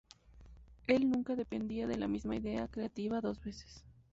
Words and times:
Él 0.87 1.11
nunca 1.11 1.35
dependía 1.35 1.85
de 1.85 1.95
la 1.95 2.07
misma 2.07 2.35
idea 2.35 2.67
creativa 2.67 3.21
dos 3.21 3.39
veces. 3.43 3.85